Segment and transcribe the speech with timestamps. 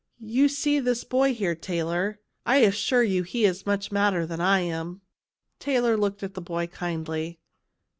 [0.25, 4.61] "You see this boy here, Taylor; I assure you he is much madder than I
[4.61, 5.01] am."
[5.59, 7.37] Taylor looked at the boy kindly.